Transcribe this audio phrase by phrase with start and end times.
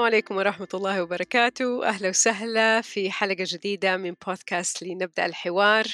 [0.00, 1.88] السلام عليكم ورحمة الله وبركاته.
[1.88, 5.84] أهلا وسهلا في حلقة جديدة من بودكاست لنبدأ الحوار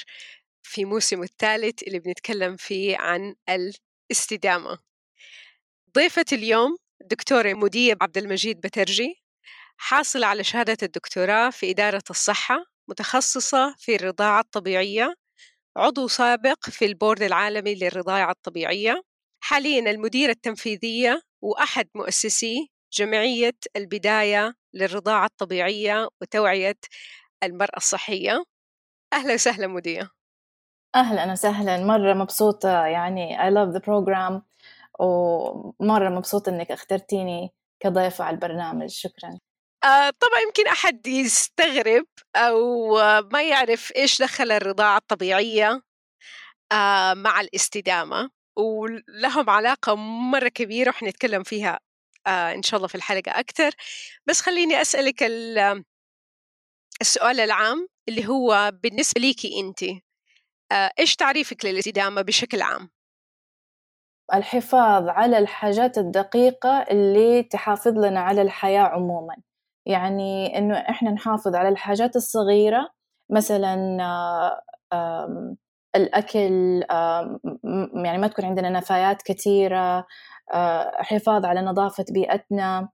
[0.63, 4.79] في موسم الثالث اللي بنتكلم فيه عن الاستدامة.
[5.95, 9.23] ضيفة اليوم الدكتورة مدية عبد المجيد بترجي
[9.77, 15.15] حاصلة على شهادة الدكتوراه في إدارة الصحة متخصصة في الرضاعة الطبيعية
[15.77, 19.01] عضو سابق في البورد العالمي للرضاعة الطبيعية
[19.39, 26.77] حاليا المديرة التنفيذية وأحد مؤسسي جمعية البداية للرضاعة الطبيعية وتوعية
[27.43, 28.43] المرأة الصحية.
[29.13, 30.09] أهلا وسهلا مدية
[30.95, 31.85] أهلا وسهلا.
[31.85, 34.41] مرة مبسوطة يعني I love the program.
[34.99, 38.89] ومرة مبسوطة إنك اخترتيني كضيفة على البرنامج.
[38.89, 39.39] شكرا.
[39.83, 42.89] آه طبعا يمكن أحد يستغرب أو
[43.21, 45.81] ما يعرف إيش دخل الرضاعة الطبيعية
[46.71, 48.29] آه مع الاستدامة.
[48.57, 51.79] ولهم علاقة مرة كبيرة وحنتكلم فيها
[52.27, 53.71] إن شاء الله في الحلقة أكثر
[54.27, 55.23] بس خليني أسألك
[57.01, 59.83] السؤال العام اللي هو بالنسبة ليكي أنت
[60.71, 62.89] آه إيش تعريفك للإستدامة بشكل عام؟
[64.33, 69.35] الحفاظ على الحاجات الدقيقة اللي تحافظ لنا على الحياة عموما
[69.85, 72.89] يعني إنه إحنا نحافظ على الحاجات الصغيرة
[73.29, 73.97] مثلا
[74.93, 75.55] آه،
[75.95, 76.83] الأكل
[78.03, 80.05] يعني ما تكون عندنا نفايات كثيرة آه،
[80.95, 82.89] حفاظ على نظافة بيئتنا.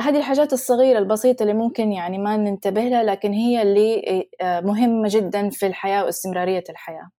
[0.00, 5.08] هذه الحاجات الصغيرة البسيطة اللي ممكن يعني ما ننتبه لها لكن هي اللي آه، مهمة
[5.10, 7.10] جدا في الحياة واستمرارية الحياة.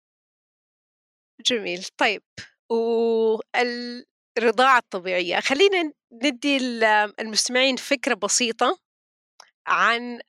[1.47, 1.85] جميل.
[1.97, 2.23] طيب
[2.71, 3.59] والرضاعة
[4.79, 5.41] الطبيعية.
[5.41, 6.57] خلينا ندي
[7.21, 8.79] المستمعين فكرة بسيطة
[9.67, 10.21] عن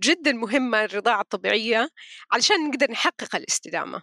[0.00, 1.88] جدا مهمة الرضاعة الطبيعية
[2.32, 4.02] علشان نقدر نحقق الاستدامة.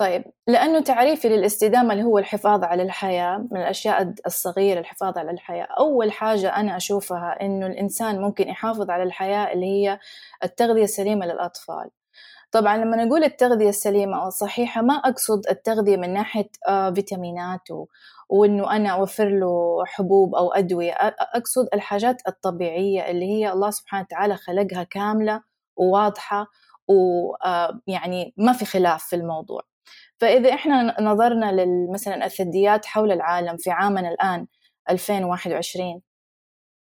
[0.00, 5.66] طيب لأنه تعريفي للاستدامة اللي هو الحفاظ على الحياة من الأشياء الصغيرة الحفاظ على الحياة
[5.78, 9.98] أول حاجة أنا أشوفها إنه الإنسان ممكن يحافظ على الحياة اللي هي
[10.44, 11.90] التغذية السليمة للأطفال.
[12.52, 17.68] طبعا لما نقول التغذية السليمة أو الصحيحة ما أقصد التغذية من ناحية آه فيتامينات
[18.28, 20.92] وإنه أنا أوفر له حبوب أو أدوية
[21.36, 25.42] أقصد الحاجات الطبيعية اللي هي الله سبحانه وتعالى خلقها كاملة
[25.76, 26.46] وواضحة
[26.88, 29.69] ويعني آه، ما في خلاف في الموضوع.
[30.18, 34.46] فإذا إحنا نظرنا مثلا الثدييات حول العالم في عامنا الآن
[34.90, 36.00] 2021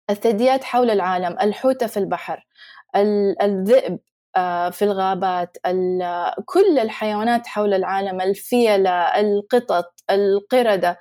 [0.09, 2.47] الثدييات حول العالم الحوتة في البحر
[3.41, 3.99] الذئب
[4.35, 5.57] آه، في الغابات
[6.45, 10.99] كل الحيوانات حول العالم الفيلة القطط القردة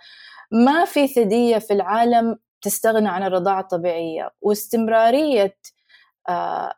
[0.52, 4.30] ما في ثدية في العالم تستغنى عن الرضاعة الطبيعية.
[4.40, 5.56] واستمرارية
[6.28, 6.74] آه،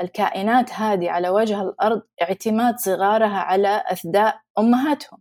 [0.00, 5.18] الكائنات هذه على وجه الأرض اعتماد صغارها على أثداء أمهاتهم.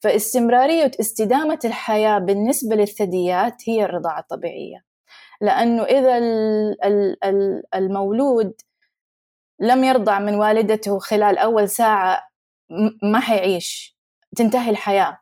[0.00, 4.84] فاستمرارية استدامة الحياة بالنسبة للثدييات هي الرضاعة الطبيعية.
[5.40, 6.18] لأنه إذا
[7.74, 8.52] المولود
[9.60, 12.28] لم يرضع من والدته خلال أول ساعة
[13.02, 13.98] ما حيعيش
[14.36, 15.21] تنتهي الحياة.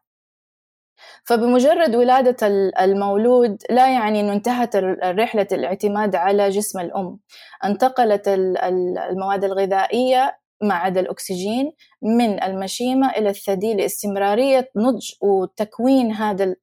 [1.31, 2.47] فبمجرد ولادة
[2.81, 7.19] المولود لا يعني أنه انتهت رحلة الاعتماد على جسم الأم.
[7.65, 16.55] انتقلت المواد الغذائية ما عدا الأكسجين من المشيمة إلى الثدي لاستمرارية نضج وتكوين هذا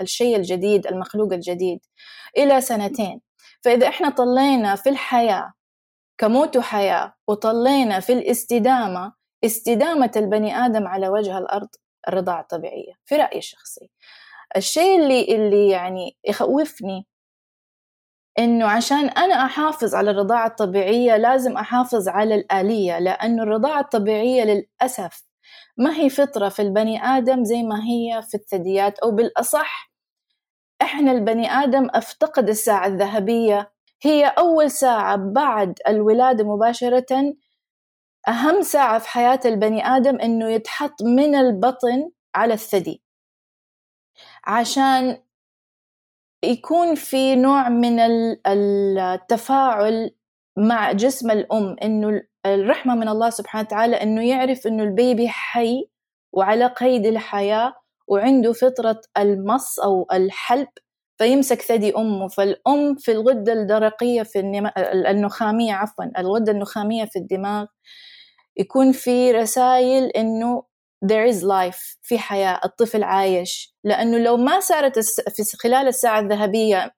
[0.00, 1.80] الشيء الجديد المخلوق الجديد
[2.38, 3.20] إلى سنتين.
[3.64, 5.52] فإذا إحنا طلينا في الحياة
[6.18, 9.12] كموت وحياة وطلينا في الاستدامة
[9.44, 11.68] استدامة البني آدم على وجه الأرض
[12.08, 13.90] الرضاعة الطبيعية في رأيي الشخصي.
[14.56, 17.06] الشيء اللي اللي يعني يخوفني
[18.38, 25.24] إنه عشان أنا أحافظ على الرضاعة الطبيعية لازم أحافظ على الآلية لأنه الرضاعة الطبيعية للأسف
[25.76, 29.92] ما هي فطرة في البني آدم زي ما هي في الثدييات أو بالأصح
[30.82, 33.72] إحنا البني آدم أفتقد الساعة الذهبية.
[34.02, 37.34] هي أول ساعة بعد الولادة مباشرة
[38.28, 43.02] أهم ساعة في حياة البني آدم إنه يتحط من البطن على الثدي.
[44.44, 45.18] عشان
[46.44, 48.00] يكون في نوع من
[48.46, 50.10] التفاعل
[50.58, 55.88] مع جسم الأم إنه الرحمة من الله سبحانه وتعالى إنه يعرف إنه البيبي حي
[56.32, 57.74] وعلى قيد الحياة
[58.08, 60.68] وعنده فطرة المص أو الحلب
[61.18, 62.28] فيمسك ثدي أمه.
[62.28, 64.40] فالأم في الغدة الدرقية في
[65.10, 67.66] النخامية عفوا الغدة النخامية في الدماغ
[68.56, 70.62] يكون في رسائل إنه
[71.04, 73.74] there is life في حياة الطفل عايش.
[73.84, 74.98] لأنه لو ما صارت
[75.30, 76.94] في خلال الساعة الذهبية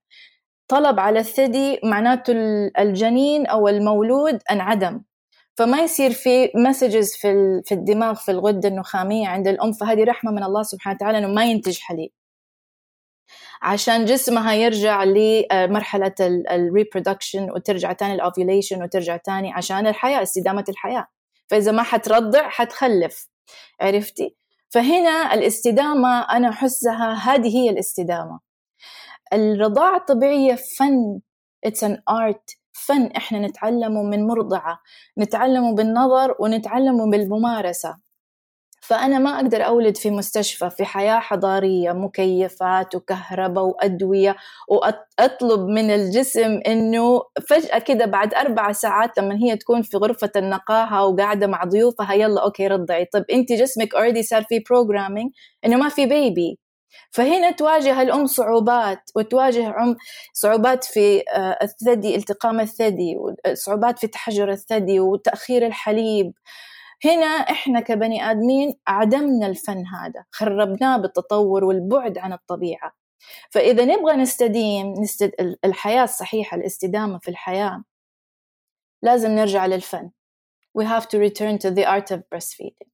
[0.68, 2.32] طلب على الثدي معناته
[2.78, 5.02] الجنين أو المولود انعدم.
[5.58, 9.72] فما يصير في messages في في الدماغ في الغدة النخامية عند الأم.
[9.72, 12.10] فهذه رحمة من الله سبحانه وتعالى إنه ما ينتج حليب.
[13.62, 16.14] عشان جسمها يرجع لمرحلة
[16.50, 21.06] ال reproduction وترجع تاني ال ovulation وترجع تاني عشان الحياة استدامة الحياة.
[21.54, 23.28] فإذا ما حترضع حتخلف.
[23.80, 24.36] عرفتي؟
[24.70, 28.40] فهنا الاستدامة أنا أحسها هذه هي الاستدامة.
[29.32, 31.20] الرضاعة الطبيعية فن
[31.66, 34.78] it's an art فن إحنا نتعلمه من مرضعة
[35.18, 37.98] نتعلمه بالنظر ونتعلمه بالممارسة.
[38.84, 44.36] فأنا ما أقدر أولد في مستشفى في حياة حضارية مكيفات وكهرباء وأدوية
[44.68, 51.06] وأطلب من الجسم إنه فجأة كده بعد أربع ساعات لما هي تكون في غرفة النقاهة
[51.06, 53.04] وقاعدة مع ضيوفها يلا okay رضعي.
[53.04, 55.30] طب أنت جسمك already صار في programming
[55.66, 56.58] إنه ما في baby
[57.10, 59.96] فهنا تواجه الأم صعوبات وتواجه عم
[60.32, 66.32] صعوبات في آه، الثدي التقام الثدي وصعوبات في تحجر الثدي وتأخير الحليب.
[67.04, 72.92] هنا إحنا كبني آدمين عدمنا الفن هذا خربناه بالتطور والبعد عن الطبيعة.
[73.50, 75.56] فإذا نبغى نستديم نستد...
[75.64, 77.84] الحياة الصحيحة الاستدامة في الحياة
[79.02, 80.10] لازم نرجع للفن.
[80.78, 82.88] We have to return to the art of breastfeeding.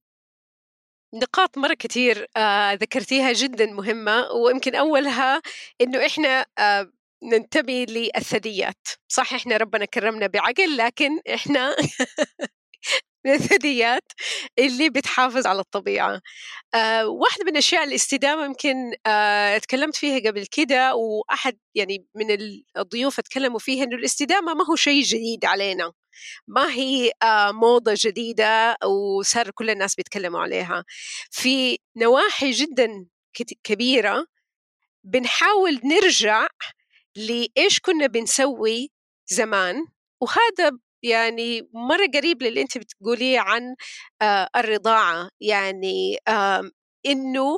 [1.13, 5.41] نقاط مرة كثير آه ذكرتيها جدا مهمة ويمكن أولها
[5.81, 6.91] إنه إحنا آه
[7.23, 8.87] ننتبه للثدييات.
[9.07, 11.75] صح إحنا ربنا كرمنا بعقل لكن إحنا
[13.25, 14.11] من الثدييات
[14.59, 16.21] اللي بتحافظ على الطبيعة.
[16.75, 18.75] آه واحدة من أشياء الاستدامة يمكن
[19.07, 22.27] آه تكلمت فيها قبل كده وأحد يعني من
[22.77, 25.91] الضيوف تكلموا فيها إنه الاستدامة ما هو شيء جديد علينا.
[26.47, 30.85] ما هي آه موضة جديدة وصار كل الناس بيتكلموا عليها.
[31.31, 33.07] في نواحي جدا
[33.63, 34.25] كبيرة
[35.03, 36.47] بنحاول نرجع
[37.17, 38.91] لإيش كنا بنسوي
[39.27, 39.85] زمان
[40.21, 40.71] وهذا
[41.03, 43.75] يعني مرة قريب للي أنت بتقوليه عن
[44.21, 45.29] آه الرضاعة.
[45.41, 46.17] يعني
[47.05, 47.57] إنه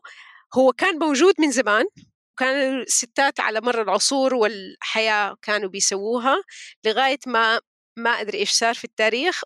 [0.56, 1.86] هو كان موجود من زمان
[2.34, 6.36] وكان الستات على مر العصور والحياة كانوا بيسووها
[6.86, 7.60] لغاية ما
[7.98, 9.42] ما أدري إيش صار في التاريخ.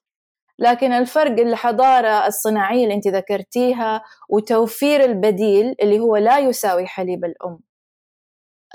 [0.60, 7.60] لكن الفرق الحضارة الصناعية اللي أنت ذكرتيها وتوفير البديل اللي هو لا يساوي حليب الأم.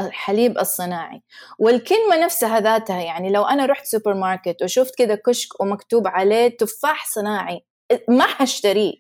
[0.01, 1.23] الحليب الصناعي.
[1.59, 7.07] والكلمة نفسها ذاتها يعني لو أنا رحت سوبر ماركت وشفت كذا كشك ومكتوب عليه تفاح
[7.07, 7.65] صناعي
[8.09, 8.95] ما حشتريه.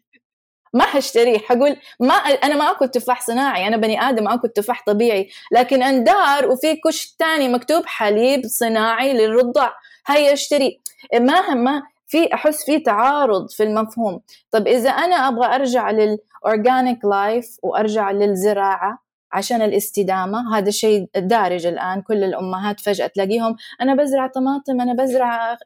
[0.74, 1.38] ما حشتريه.
[1.38, 6.48] حقول ما أنا ما أكل تفاح صناعي أنا بني آدم أكل تفاح طبيعي لكن أندار
[6.48, 9.70] وفي كشك تاني مكتوب حليب صناعي للرضع.
[10.06, 10.80] هيا اشتري.
[11.20, 14.20] ما ما في أحس في تعارض في المفهوم.
[14.50, 19.01] طب إذا أنا أبغى أرجع لل organic life وأرجع للزراعة
[19.32, 20.58] عشان الاستدامة.
[20.58, 25.56] هذا الشيء دارج الآن كل الأمهات فجأة تلاقيهم أنا بزرع طماطم أنا بزرع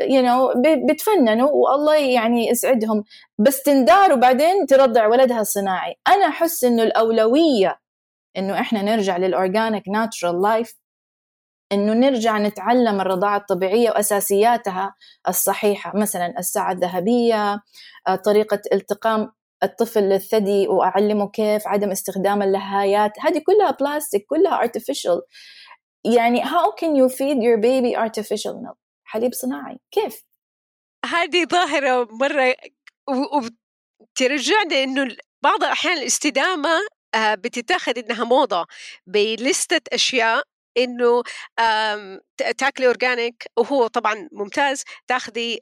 [0.00, 0.52] you know
[0.88, 3.04] بتفننوا والله يعني يسعدهم.
[3.38, 7.80] بس تندار وبعدين ترضع ولدها صناعي أنا أحس إنه الأولوية
[8.36, 10.78] إنه إحنا نرجع لل organic natural life
[11.72, 14.94] إنه نرجع نتعلم الرضاعة الطبيعية وأساسياتها
[15.28, 15.96] الصحيحة.
[15.96, 17.60] مثلا الساعة الذهبية
[18.24, 19.32] طريقة التقام.
[19.62, 23.12] الطفل للثدي وأعلمه كيف عدم استخدام اللهايات.
[23.20, 25.20] هذه كلها بلاستيك كلها artificial.
[26.04, 29.78] يعني how can you feed your baby artificial milk حليب صناعي.
[29.90, 30.22] كيف؟
[31.06, 32.54] هذه ظاهرة مرة
[33.08, 36.80] وترجعنا إنه بعض الأحيان الاستدامة
[37.14, 38.66] آه، بتتاخذ إنها موضة
[39.06, 40.44] بلستة أشياء
[40.78, 41.22] إنه
[42.58, 45.60] تاكلي اورجانيك وهو طبعا ممتاز تاخذي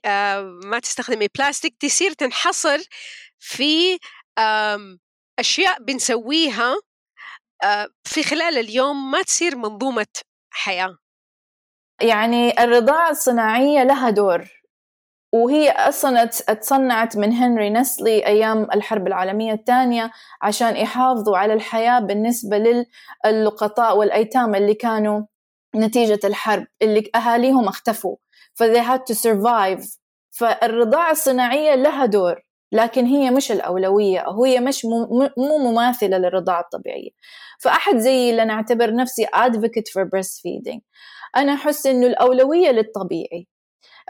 [0.65, 2.79] ما تستخدمي بلاستيك تصير تنحصر
[3.39, 3.99] في
[5.39, 6.75] أشياء بنسويها
[8.05, 10.07] في خلال اليوم ما تصير منظومة
[10.51, 10.97] حياة.
[12.03, 14.45] يعني الرضاعة الصناعية لها دور
[15.33, 20.11] وهي أصلا تصنعت من هنري نسلي أيام الحرب العالمية الثانية
[20.43, 22.85] عشان يحافظوا على الحياة بالنسبة
[23.27, 25.23] للقطاء والأيتام اللي كانوا
[25.77, 28.17] نتيجة الحرب اللي أهاليهم اختفوا
[28.55, 29.99] ف they had to survive.
[30.31, 32.46] فالرضاعة الصناعية لها دور.
[32.77, 34.85] لكن هي مش الأولوية أو هي مش
[35.39, 37.11] مو مماثلة للرضاعة الطبيعية.
[37.61, 40.81] فأحد زي اللي أنا أعتبر نفسي advocate for breastfeeding.
[41.37, 43.49] أنا أحس إنه الأولوية للطبيعي.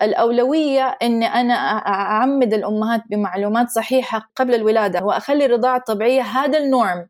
[0.03, 1.55] الأولوية إن أنا
[1.87, 7.09] أعمد الأمهات بمعلومات صحيحة قبل الولادة وأخلي الرضاعة الطبيعية هذا النورم.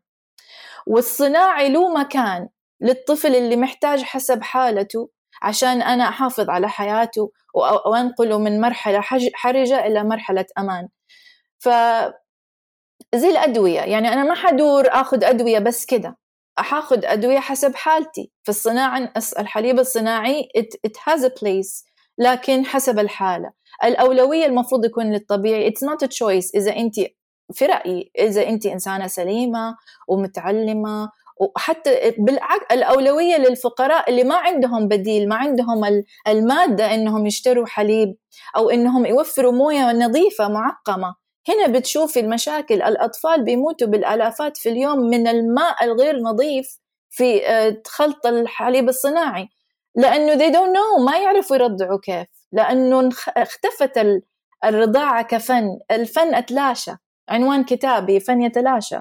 [0.87, 2.49] والصناعي له مكان
[2.81, 5.09] للطفل اللي محتاج حسب حالته
[5.41, 7.31] عشان أنا أحافظ على حياته
[7.85, 9.01] وأنقله من مرحلة
[9.33, 10.87] حرجة إلى مرحلة أمان.
[11.59, 11.69] ف
[13.15, 16.17] زي الأدوية يعني أنا ما حدور أخذ أدوية بس كده
[16.57, 18.31] حاخذ أدوية حسب حالتي.
[18.43, 21.85] في الصناعة الحليب الصناعي it, it has a place
[22.17, 23.51] لكن حسب الحالة.
[23.83, 26.51] الأولوية المفروض يكون للطبيعي it's not a choice.
[26.55, 26.95] إذا أنت
[27.53, 29.75] في رأيي إذا أنت إنسانة سليمة
[30.07, 31.09] ومتعلمة
[31.39, 38.15] وحتى بالعكس الأولوية للفقراء اللي ما عندهم بديل ما عندهم المادة إنهم يشتروا حليب
[38.57, 41.26] أو إنهم يوفروا موية نظيفة معقمة.
[41.49, 48.25] هنا بتشوفي المشاكل الأطفال بيموتوا بالآلافات في اليوم من الماء الغير نظيف في آه، خلط
[48.25, 49.49] الحليب الصناعي.
[49.95, 52.27] لأنه they don't know ما يعرفوا يرضعوا كيف.
[52.51, 54.21] لأنه اختفت
[54.65, 56.91] الرضاعة كفن الفن أتلاشى.
[57.29, 58.99] عنوان كتابي فن يتلاشى.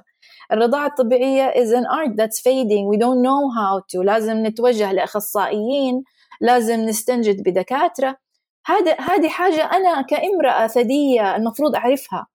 [0.53, 2.89] الرضاعة الطبيعية is an art that's fading.
[2.93, 4.05] We don't know how to.
[4.05, 6.05] لازم نتوجه لأخصائيين.
[6.41, 8.17] لازم نستنجد بدكاترة.
[8.67, 12.27] هذا هذه حاجة أنا كامرأة ثدية المفروض أعرفها.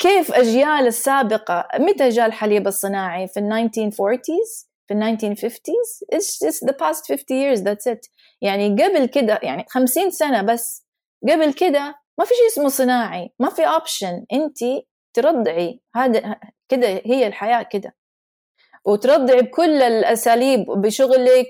[0.00, 6.66] كيف أجيال السابقة متى جاء الحليب الصناعي؟ في ال 1940s في ال 1950s it's just
[6.68, 8.10] the past 50 years that's it.
[8.42, 10.86] يعني قبل كده يعني 50 سنة بس.
[11.30, 14.58] قبل كده ما في شيء اسمه صناعي ما في اوبشن أنت
[15.14, 16.36] ترضعي هذا
[16.68, 17.96] كده هي الحياة كده.
[18.84, 21.48] وترضعي بكل الأساليب بشغلك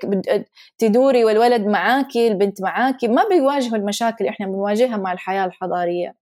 [0.78, 6.19] تدوري والولد معاكي البنت معاكي ما بيواجهوا المشاكل إحنا بنواجهها مع الحياة الحضارية.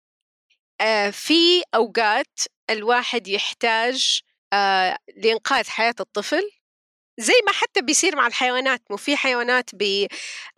[1.12, 4.20] في أوقات الواحد يحتاج
[4.52, 6.50] آه لإنقاذ حياة الطفل
[7.20, 10.08] زي ما حتى بيصير مع الحيوانات مو في حيوانات بي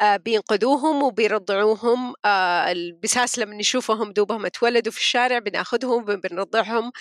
[0.01, 6.93] آه بينقذوهم وبيرضعوهم آه البساس لما نشوفهم دوبهم اتولدوا في الشارع بناخذهم بنرضعهم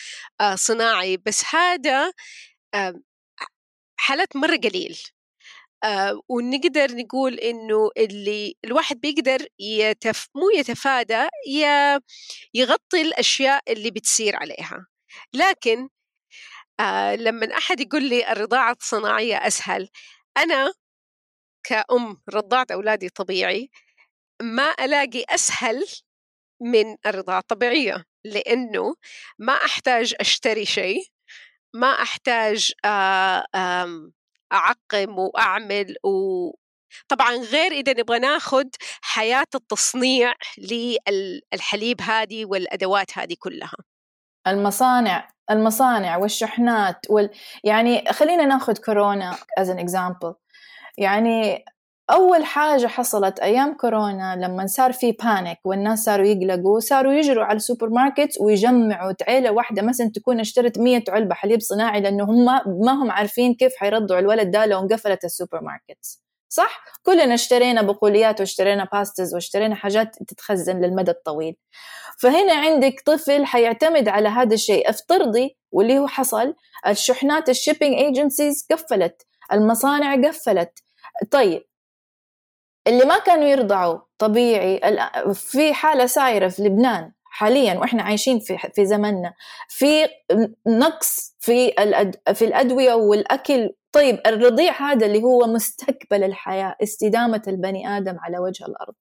[0.41, 1.17] آه صناعي.
[1.17, 2.13] بس هذا
[2.75, 2.93] آه
[3.97, 4.99] حالات مرة قليل.
[5.83, 11.27] آه ونقدر نقول إنه اللي الواحد بيقدر يتف مو يتفادى
[12.53, 14.87] يغطي الأشياء اللي بتصير عليها.
[15.33, 15.89] لكن
[16.79, 19.89] آه لما أحد يقول لي الرضاعة الصناعية أسهل
[20.37, 20.73] أنا
[21.63, 23.69] كأم رضعت أولادي طبيعي
[24.41, 25.85] ما ألاقي أسهل
[26.61, 28.95] من الرضاعة الطبيعية لأنه
[29.39, 31.03] ما أحتاج أشتري شيء
[31.75, 33.45] ما أحتاج آه
[34.53, 36.49] أعقم وأعمل و
[37.07, 38.65] طبعا غير إذا نبغى ناخذ
[39.01, 43.77] حياة التصنيع للحليب هذه والأدوات هذه كلها.
[44.47, 47.29] المصانع المصانع والشحنات وال...
[47.63, 50.33] يعني خلينا ناخذ كورونا as an example.
[50.97, 51.65] يعني
[52.11, 57.55] أول حاجة حصلت أيام كورونا لما صار في panic والناس صاروا يقلقوا صاروا يجروا على
[57.55, 62.45] السوبر ماركت ويجمعوا عيلة واحدة مثلا تكون اشترت مية علبة حليب صناعي لأنه هم
[62.85, 68.39] ما هم عارفين كيف حيرضعوا الولد ده لو انقفلت السوبر ماركت صح؟ كلنا اشترينا بقوليات
[68.39, 71.55] واشترينا pastas واشترينا حاجات تتخزن للمدى الطويل.
[72.19, 74.89] فهنا عندك طفل حيعتمد على هذا الشيء.
[74.89, 76.55] افترضي واللي هو حصل
[76.87, 79.21] الشحنات ال shipping agencies قفلت
[79.53, 80.79] المصانع قفلت.
[81.31, 81.68] طيب
[82.89, 84.81] اللي ما كانوا يرضعوا طبيعي
[85.33, 89.33] في حالة صايرة في لبنان حاليا وإحنا عايشين في في زمننا.
[89.67, 90.07] في
[90.67, 91.71] نقص في
[92.33, 93.69] في الأدوية والأكل.
[93.91, 98.95] طيب الرضيع هذا اللي هو مستقبل الحياة استدامة البني آدم على وجه الأرض.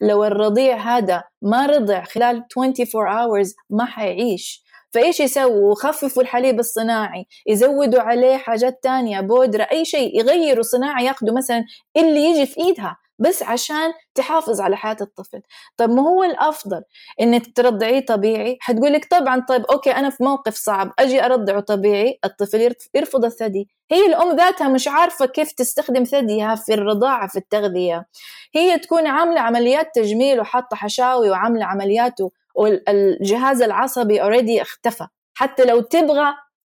[0.00, 4.64] لو الرضيع هذا ما رضع خلال 24 hours ما حيعيش.
[4.94, 11.36] فإيش يسووا؟ خففوا الحليب الصناعي يزودوا عليه حاجات تانية بودرة أي شيء يغيروا صناعة ياخذوا
[11.36, 11.64] مثلا
[11.96, 12.96] اللي يجي في إيدها.
[13.18, 15.42] بس عشان تحافظ على حياة الطفل.
[15.76, 16.82] طيب ما هو الأفضل
[17.20, 22.18] إنك ترضعيه طبيعي؟ حتقول لك طبعا طيب أوكي أنا في موقف صعب أجي أرضعه طبيعي
[22.24, 23.68] الطفل يرفض الثدي.
[23.90, 28.06] هي الأم ذاتها مش عارفة كيف تستخدم ثديها في الرضاعة في التغذية.
[28.54, 32.14] هي تكون عاملة عمليات تجميل وحاطة حشاوي وعاملة عمليات
[32.54, 35.06] والجهاز العصبي اوريدي اختفى.
[35.34, 36.34] حتى لو تبغى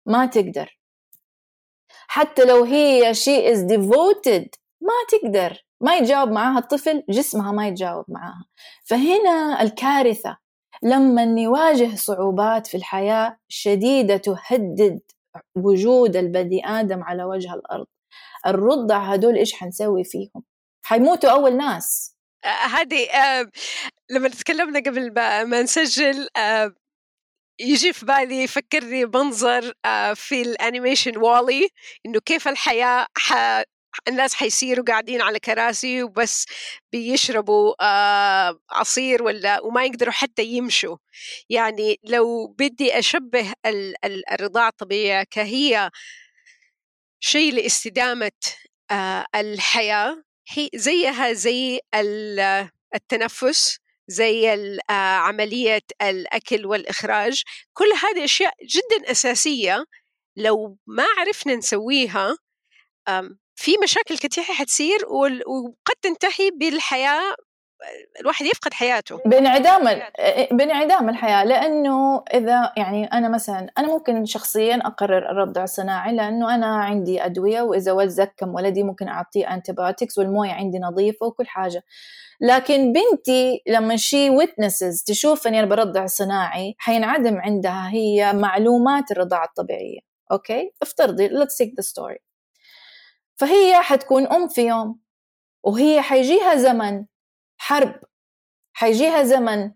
[0.06, 0.78] ما تقدر.
[2.08, 4.48] حتى لو هي شي is devoted
[4.80, 5.64] ما تقدر.
[5.84, 8.44] ما يتجاوب معاها الطفل جسمها ما يتجاوب معاها.
[8.84, 10.36] فهنا الكارثة
[10.82, 15.00] لما نواجه صعوبات في الحياة شديدة تهدد
[15.56, 17.86] وجود البني آدم على وجه الأرض.
[18.46, 20.44] الرضع هدول إيش حنسوي فيهم؟
[20.86, 22.16] حيموتوا أول ناس.
[22.44, 23.50] آه، هذه آه
[24.10, 25.12] لما تكلمنا قبل
[25.48, 26.74] ما نسجل آه
[27.60, 31.68] يجي في بالي يفكرني بمنظر آه في الأنيميشن والي
[32.06, 33.06] إنه كيف الحياة
[34.08, 36.46] الناس حيصيروا قاعدين على كراسي وبس
[36.92, 40.96] بيشربوا آه عصير ولا وما يقدروا حتى يمشوا.
[41.50, 43.52] يعني لو بدي أشبه
[44.32, 45.90] الرضاعة الطبيعية كهي
[47.20, 48.32] شيء لاستدامة
[48.90, 51.80] آه الحياة هي زيها زي
[52.94, 54.52] التنفس زي
[54.90, 57.42] آه، عملية الأكل والإخراج.
[57.72, 59.84] كل هذه أشياء جدا أساسية.
[60.36, 62.36] لو ما عرفنا نسويها
[63.54, 67.34] في مشاكل كثيرة حتصير وقد تنتهي بالحياة
[68.20, 69.20] الواحد يفقد حياته.
[69.26, 70.02] بانعدام
[70.50, 71.44] بانعدام الحياة.
[71.44, 77.62] لأنه إذا يعني أنا مثلا أنا ممكن شخصيا أقرر الرضع الصناعي لأنه أنا عندي أدوية
[77.62, 81.82] وإذا ولد زكم ولدي ممكن أعطيه antibiotics والموية عندي نظيفة وكل حاجة.
[82.40, 89.44] لكن بنتي لما she witnesses تشوف إني أنا برضع صناعي حينعدم عندها هي معلومات الرضاعة
[89.44, 90.00] الطبيعية.
[90.32, 92.33] okay؟ افترضي let's take the story.
[93.36, 95.00] فهي حتكون أم في يوم
[95.64, 97.06] وهي حيجيها زمن
[97.58, 98.00] حرب
[98.72, 99.72] حيجيها زمن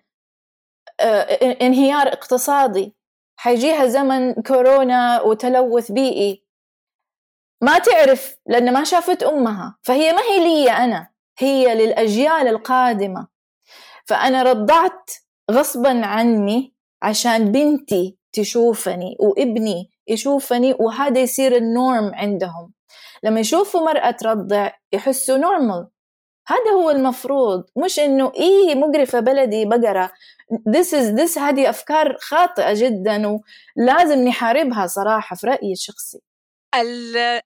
[1.00, 1.22] آه،
[1.62, 2.98] انهيار اقتصادي
[3.38, 6.44] حيجيها زمن كورونا وتلوث بيئي.
[7.62, 13.28] ما تعرف لأن ما شافت أمها فهي ما هي لي أنا هي للأجيال القادمة.
[14.06, 15.10] فأنا رضعت
[15.50, 22.72] غصبا عني عشان بنتي تشوفني وابني يشوفني وهذا يصير النورم عندهم.
[23.22, 25.88] لما يشوفوا مرأة ترضع يحسوا نورمال
[26.48, 30.12] هذا هو المفروض مش إنه إيه مقرفة بلدي بقرة.
[30.52, 33.40] This is this هذه أفكار خاطئة جدا
[33.76, 36.18] ولازم نحاربها صراحة في رأيي الشخصي.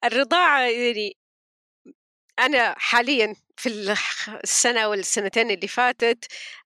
[0.05, 1.17] الرضاعة يعني
[2.38, 3.95] أنا حاليا في
[4.45, 6.25] السنة والسنتين اللي فاتت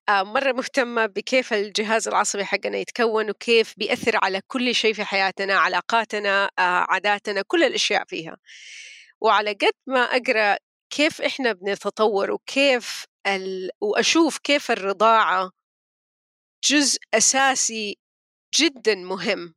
[0.09, 5.55] آه، مرة مهتمة بكيف الجهاز العصبي حقنا يتكون وكيف بيأثر على كل شيء في حياتنا
[5.55, 8.37] علاقاتنا آه، عاداتنا كل الأشياء فيها.
[9.27, 10.57] وعلى قد ما أقرأ
[10.91, 13.71] كيف إحنا بنتطور وكيف ال...
[13.81, 15.51] وأشوف كيف الرضاعة
[16.65, 17.99] جزء أساسي
[18.61, 19.55] جدا مهم.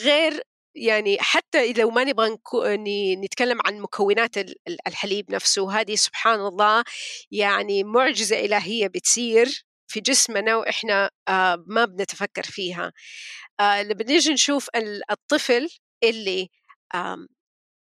[0.00, 0.42] غير
[0.76, 2.38] يعني حتى لو ما نبغى
[3.24, 4.36] نتكلم عن مكونات
[4.86, 6.84] الحليب نفسه هذه سبحان الله
[7.30, 12.92] يعني معجزة إلهية بتصير في جسمنا وإحنا آه، ما بنتفكر فيها.
[13.60, 14.68] آه، لما نيجي نشوف
[15.10, 15.68] الطفل
[16.04, 16.48] اللي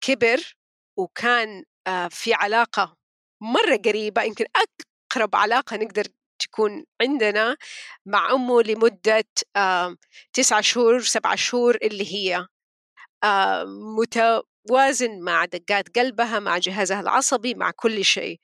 [0.02, 0.59] كبر
[1.00, 2.96] وكان آه، في علاقة
[3.42, 4.46] مرة قريبة يمكن
[5.14, 6.04] أقرب علاقة نقدر
[6.40, 7.58] تكون عندنا
[8.06, 9.26] مع أمه لمدة
[10.34, 12.48] تسعة شهور سبعة شهور اللي هي
[13.98, 18.40] متوازن مع دقات قلبها مع جهازها العصبي مع كل شيء.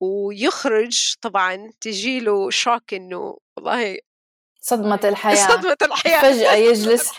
[0.00, 3.98] ويخرج طبعا تجيله شوك إنه والله
[4.64, 5.48] صدمة الحياة.
[5.48, 6.20] صدمة الحياة.
[6.20, 7.10] فجأة يجلس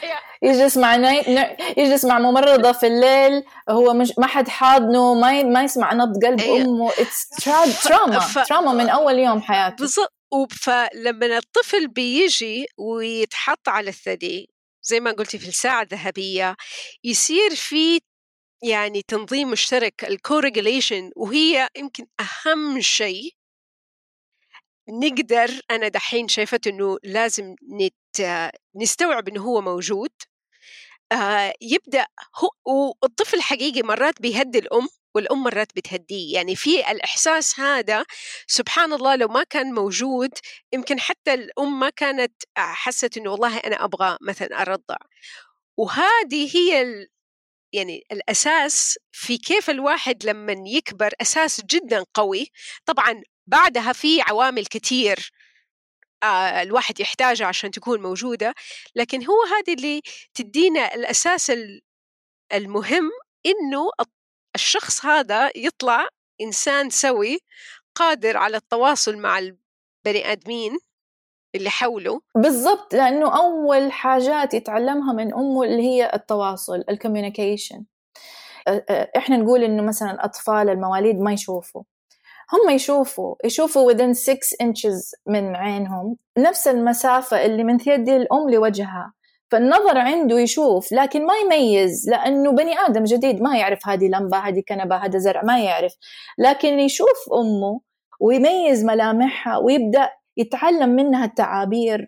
[0.42, 0.96] يجلس مع
[1.78, 3.44] يجلس مع ممرضة في الليل.
[3.70, 6.62] هو مش ما حد حاضنه ما ما يسمع نبض قلب أيه.
[6.62, 6.92] أمه.
[6.92, 7.30] it's
[7.84, 9.76] trauma trauma من أول يوم حياته.
[9.76, 10.14] بالضبط.
[10.52, 14.50] فلما الطفل بيجي ويتحط على الثدي
[14.84, 16.56] زي ما قلتي في الساعة الذهبية
[17.04, 18.00] يصير في
[18.64, 23.32] يعني تنظيم مشترك ال co-regulation وهي يمكن أهم شيء
[24.90, 30.12] نقدر أنا دحين شايفت إنه لازم نت نستوعب إنه هو موجود
[31.12, 32.50] آه يبدأ هو
[33.02, 36.34] والطفل حقيقي مرات بيهدي الأم والأم مرات بتهديه.
[36.36, 38.06] يعني في الإحساس هذا
[38.48, 40.32] سبحان الله لو ما كان موجود
[40.74, 44.98] يمكن حتى الأم ما كانت حست إنه والله أنا أبغى مثلا أرضع.
[45.78, 47.08] وهذه هي ال...
[47.74, 52.48] يعني الأساس في كيف الواحد لما يكبر أساس جدا قوي.
[52.86, 55.32] طبعا بعدها في عوامل كثير
[56.24, 58.54] آه الواحد يحتاجها عشان تكون موجودة
[58.96, 60.02] لكن هو هذه اللي
[60.34, 61.52] تدينا الأساس
[62.54, 63.12] المهم
[63.46, 63.90] إنه
[64.56, 66.08] الشخص هذا يطلع
[66.42, 67.40] إنسان سوي
[67.96, 70.80] قادر على التواصل مع البني آدمين
[71.56, 72.22] اللي حوله.
[72.36, 77.86] بالضبط لأنه أول حاجات يتعلمها من أمه اللي هي التواصل الكوميونيكيشن
[79.18, 81.84] إحنا نقول إنه مثلا أطفال المواليد ما يشوفوا.
[82.54, 89.14] هم يشوفوا يشوفوا within 6 inches من عينهم نفس المسافة اللي من ثدي الأم لوجهها.
[89.52, 94.64] فالنظر عنده يشوف لكن ما يميز لأنه بني آدم جديد ما يعرف هذه لمبة هذه
[94.70, 95.94] كنبة هذا زرع ما يعرف.
[96.38, 97.82] لكن يشوف أمه
[98.20, 102.08] ويميز ملامحها ويبدأ يتعلم منها التعابير.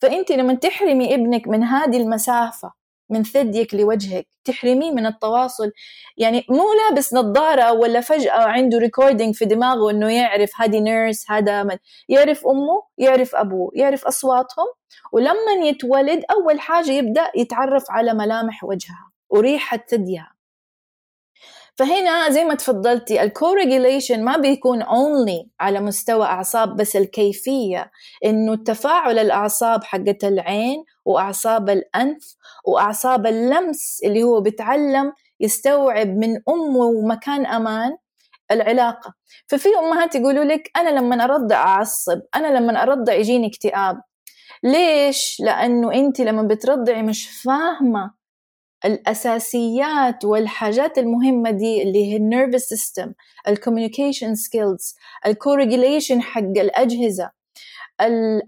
[0.00, 2.72] فأنت لما تحرمي ابنك من هذه المسافة
[3.14, 5.70] من ثديك لوجهك تحرميه من التواصل.
[6.16, 11.62] يعني مو لابس نظارة ولا فجأة عنده recording في دماغه إنه يعرف هذه nurse هذا
[11.62, 11.76] من.
[12.08, 14.66] يعرف أمه يعرف أبوه يعرف أصواتهم
[15.12, 20.33] ولما يتولد أول حاجة يبدأ يتعرف على ملامح وجهها وريحة ثديها.
[21.76, 27.90] فهنا زي ما تفضلتي ال co-regulation ما بيكون only على مستوى أعصاب بس الكيفية
[28.24, 36.78] إنه تفاعل الأعصاب حقت العين وأعصاب الأنف وأعصاب اللمس اللي هو بتعلم يستوعب من امه
[36.78, 37.96] ومكان أمان
[38.50, 39.14] العلاقة.
[39.48, 44.00] ففي أمهات يقولوا لك أنا لما ارضع أعصب أنا لما ارضع يجيني اكتئاب.
[44.62, 48.23] ليش؟ لأنه انت لما بترضعي مش فاهمة
[48.84, 53.12] الأساسيات والحاجات المهمة دي اللي هي ال nervous system
[53.48, 54.94] ال communication skills
[55.26, 57.30] ال co-regulation حق الأجهزة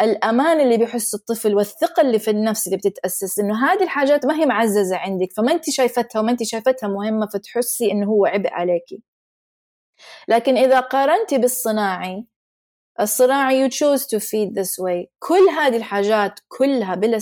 [0.00, 4.46] الأمان اللي بيحس الطفل والثقة اللي في النفس اللي بتتأسس إنه هذه الحاجات ما هي
[4.46, 9.02] معززة عندك فما أنت شايفتها وما أنت شايفتها مهمة فتحسي إنه هو عبء عليكي.
[10.28, 12.26] لكن إذا قارنتي بالصناعي
[13.00, 15.06] الصناعي you chose to feed this way.
[15.18, 17.20] كل هذه الحاجات كلها بلا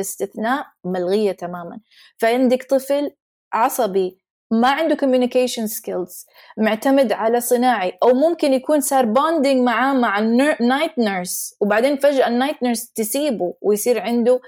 [0.00, 1.80] استثناء ملغية تماما.
[2.18, 3.10] فعندك طفل
[3.52, 6.26] عصبي ما عنده communication skills
[6.58, 12.28] معتمد على صناعي أو ممكن يكون صار bonding معاه مع ال night nurse وبعدين فجأة
[12.28, 14.40] ال night nurse تسيبه ويصير عنده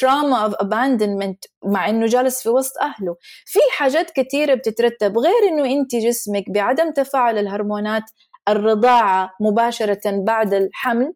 [0.00, 3.16] trauma of abandonment مع إنه جالس في وسط أهله.
[3.46, 8.02] في حاجات كثيره بتترتب غير إنه أنت جسمك بعدم تفاعل الهرمونات
[8.52, 11.12] الرضاعة مباشرة بعد الحمل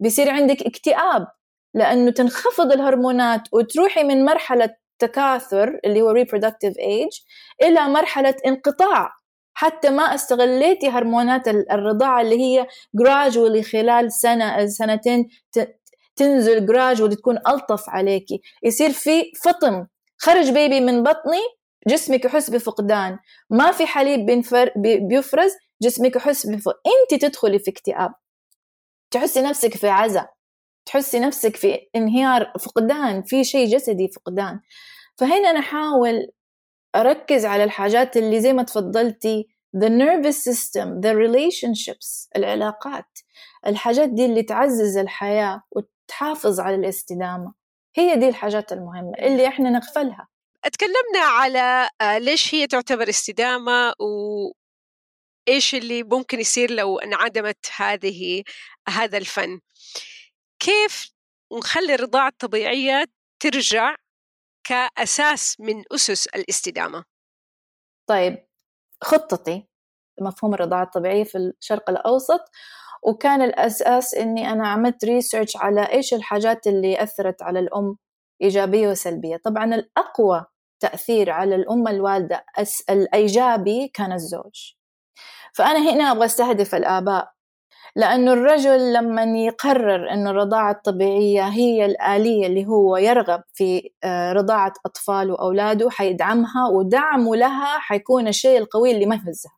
[0.00, 1.26] بيصير عندك اكتئاب
[1.74, 7.24] لأنه تنخفض الهرمونات وتروحي من مرحلة تكاثر اللي هو reproductive age
[7.62, 9.10] إلى مرحلة انقطاع.
[9.54, 12.66] حتى ما استغليتي هرمونات الرضاعة اللي هي
[13.02, 15.28] gradually خلال سنة سنتين
[16.16, 18.40] تنزل gradually تكون ألطف عليكي.
[18.62, 19.86] يصير في فطم
[20.18, 21.40] خرج بيبي من بطني
[21.88, 23.18] جسمك يحس بفقدان.
[23.50, 24.44] ما في حليب
[25.08, 26.80] بيفرز جسمك يحس بفقدان
[27.12, 28.14] أنت تدخلي في اكتئاب.
[29.10, 30.28] تحسي نفسك في عزة
[30.86, 34.60] تحسي نفسك في انهيار فقدان في شيء جسدي فقدان.
[35.16, 36.32] فهنا نحاول
[36.96, 43.18] أركز على الحاجات اللي زي ما تفضلتي the nervous system the relationships العلاقات.
[43.66, 47.54] الحاجات دي اللي تعزز الحياة وتحافظ على الاستدامة.
[47.96, 50.28] هي دي الحاجات المهمة اللي إحنا نغفلها.
[50.72, 53.92] تكلمنا على آه، ليش هي تعتبر استدامة
[55.48, 58.42] وإيش اللي ممكن يصير لو انعدمت هذه
[58.88, 59.60] هذا الفن؟
[60.58, 61.12] كيف
[61.58, 63.04] نخلي الرضاعة الطبيعية
[63.42, 63.96] ترجع
[64.64, 67.04] كأساس من أسس الاستدامة؟
[68.08, 68.46] طيب
[69.02, 69.68] خطتي
[70.20, 72.40] مفهوم الرضاعة الطبيعية في الشرق الأوسط
[73.02, 77.96] وكان الأساس إني أنا عملت ريسيرش على إيش الحاجات اللي أثرت على الأم
[78.42, 79.36] إيجابية وسلبية.
[79.36, 80.44] طبعا الأقوى
[80.80, 82.44] تأثير على الأم الوالدة
[82.90, 84.74] الإيجابي كان الزوج.
[85.52, 87.32] فأنا هنا أبغى أستهدف الآباء.
[87.96, 94.72] لأنه الرجل لما يقرر أن الرضاعة الطبيعية هي الآلية اللي هو يرغب في آه، رضاعة
[94.86, 99.52] أطفاله وأولاده حيدعمها ودعمه لها حيكون الشيء القوي اللي ما يهزها.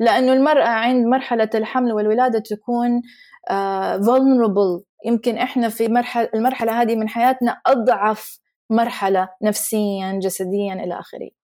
[0.00, 3.02] لأنه المرأة عند مرحلة الحمل والولادة تكون
[3.50, 4.82] آه، vulnerable.
[5.04, 8.38] يمكن إحنا في مرحلة المرحلة هذه من حياتنا أضعف
[8.70, 11.43] مرحلة نفسيا جسديا إلى آخره.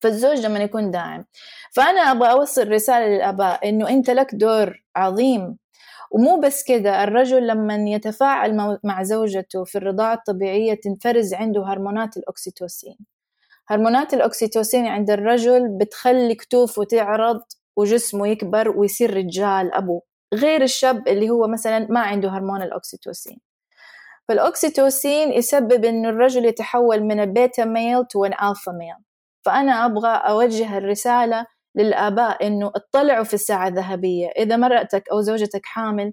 [0.00, 1.24] فالزوج لما يكون داعم.
[1.72, 5.58] فأنا أبغى أوصل رسالة للآباء إنه أنت لك دور عظيم.
[6.10, 12.96] ومو بس كده الرجل لما يتفاعل مع زوجته في الرضاعة الطبيعية تنفرز عنده هرمونات الأكسيتوسين.
[13.68, 17.40] هرمونات الأكسيتوسين عند الرجل بتخلي كتوفه تعرض
[17.76, 20.00] وجسمه يكبر ويصير رجال أبو.
[20.34, 23.38] غير الشاب اللي هو مثلا ما عنده هرمون الأكسيتوسين.
[24.28, 29.05] فالأكسيتوسين يسبب إنه الرجل يتحول من ال beta male to an alpha male.
[29.46, 34.28] فأنا أبغى أوجه الرسالة للآباء إنه اطلعوا في الساعة الذهبية.
[34.28, 36.12] إذا مرأتك أو زوجتك حامل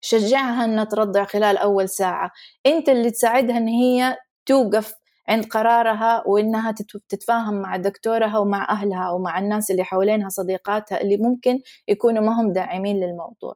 [0.00, 2.30] شجعها إنها ترضع خلال أول ساعة.
[2.66, 4.94] أنت اللي تساعدها إن هي توقف
[5.28, 6.74] عند قرارها وإنها
[7.08, 12.52] تتفاهم مع دكتورها ومع أهلها ومع الناس اللي حوالينها صديقاتها اللي ممكن يكونوا ما هم
[12.52, 13.54] داعمين للموضوع.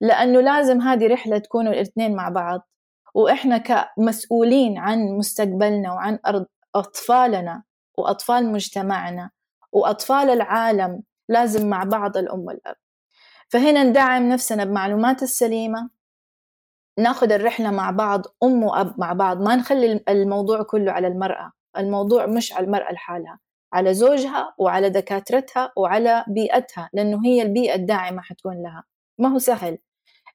[0.00, 2.68] لأنه لازم هذه رحلة تكونوا الاثنين مع بعض.
[3.14, 7.62] وإحنا كمسؤولين عن مستقبلنا وعن أرض أطفالنا
[7.98, 9.30] وأطفال مجتمعنا
[9.72, 12.76] وأطفال العالم لازم مع بعض الأم والأب.
[13.48, 15.90] فهنا ندعم نفسنا بمعلومات السليمة
[16.98, 22.26] ناخذ الرحلة مع بعض أم وأب مع بعض ما نخلي الموضوع كله على المرأة الموضوع
[22.26, 23.38] مش على المرأة لحالها
[23.72, 28.84] على زوجها وعلى دكاترتها وعلى بيئتها لأنه هي البيئة الداعمة حتكون لها.
[29.18, 29.78] ما هو سهل.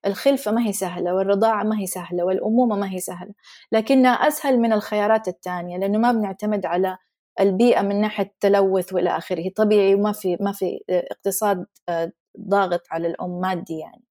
[0.05, 3.33] الخلفة ما هي سهلة والرضاعة ما هي سهلة والأمومة ما هي سهلة
[3.71, 6.97] لكنها أسهل من الخيارات الثانية لأنه ما بنعتمد على
[7.39, 9.49] البيئة من ناحية التلوث وإلى آخره.
[9.55, 12.11] طبيعي وما في ما في اقتصاد آه،
[12.49, 14.03] ضاغط على الأم مادي يعني.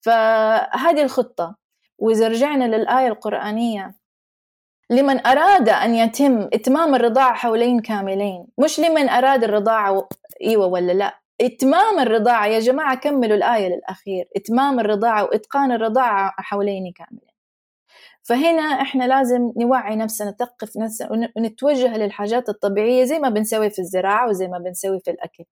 [0.00, 1.56] فهذه الخطة.
[1.98, 3.94] وإذا رجعنا للآية القرآنية
[4.90, 10.08] لمن أراد أن يتم إتمام الرضاعة حولين كاملين مش لمن أراد الرضاعة
[10.42, 11.18] إيوة ولا لا.
[11.40, 14.28] إتمام الرضاعة يا جماعة كملوا الآية للأخير.
[14.36, 17.31] إتمام الرضاعة وإتقان الرضاعة حولين كاملين.
[18.22, 24.28] فهنا إحنا لازم نوعي نفسنا نثقف نفسنا ونتوجه للحاجات الطبيعية زي ما بنسوي في الزراعة
[24.28, 25.44] وزي ما بنسوي في الأكل.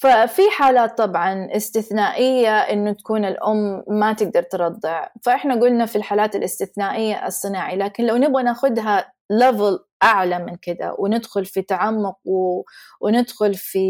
[0.00, 5.08] ففي حالات طبعا استثنائية إنه تكون الأم ما تقدر ترضع.
[5.22, 11.44] فإحنا قلنا في الحالات الاستثنائية الصناعي لكن لو نبغى ناخدها ليفل أعلى من كده وندخل
[11.46, 12.62] في تعمق و...
[13.00, 13.88] وندخل في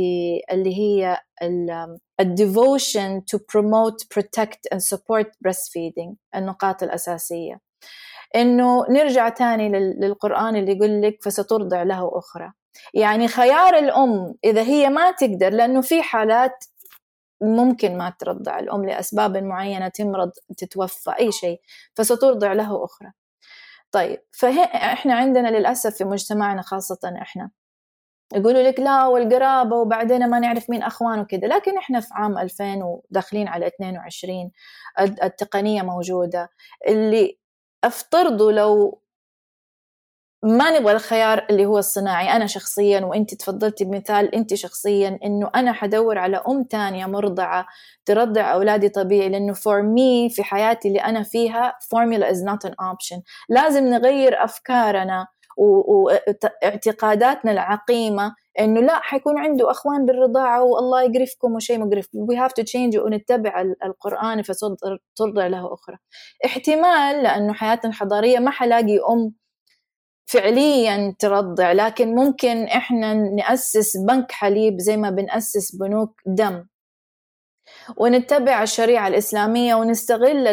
[0.53, 1.99] اللي هي ال...
[2.23, 7.61] devotion to promote, protect and support breastfeeding النقاط الأساسية.
[8.37, 12.53] إنه نرجع تاني للقرآن اللي يقول لك فسترضع له أخرى.
[12.95, 16.65] يعني خيار الأم إذا هي ما تقدر لأنه في حالات
[17.41, 21.61] ممكن ما ترضع الأم لأسباب معينة تمرض تتوفى أي شيء
[21.95, 23.13] فسترضع له أخرى.
[23.93, 27.51] طيب فإحنا عندنا للأسف في مجتمعنا خاصة إحنا
[28.35, 32.83] يقولوا لك لا والقرابة وبعدين ما نعرف مين أخوان وكذا لكن إحنا في عام 2000
[32.85, 34.51] وداخلين على 22
[35.01, 36.51] التقنية موجودة.
[36.89, 37.39] اللي
[37.87, 39.01] افترضوا لو
[40.43, 45.73] ما نبغى الخيار اللي هو الصناعي أنا شخصيا وأنت تفضلتي بمثال أنت شخصيا إنه أنا
[45.73, 47.67] حدور على أم تانية مرضعة
[48.05, 52.73] ترضع أولادي طبيعي لأنه for me في حياتي اللي أنا فيها formula is not an
[52.73, 53.21] option.
[53.49, 62.07] لازم نغير أفكارنا واعتقاداتنا العقيمة إنه لا حيكون عنده أخوان بالرضاعة والله يقرفكم وشيء مقرف.
[62.07, 65.97] We have to change ونتبع القرآن فترضع له أخرى.
[66.45, 69.35] احتمال لأنه حياتنا الحضارية ما حلاقي أم
[70.31, 76.65] فعليا ترضع لكن ممكن إحنا نأسس بنك حليب زي ما بنأسس بنوك دم.
[77.97, 80.49] ونتبع الشريعة الإسلامية ونستغل